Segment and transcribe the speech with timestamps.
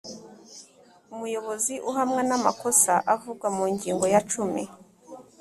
[1.13, 4.63] umuyobozi uhamwa n amakosa avugwa mu ngingo ya cumi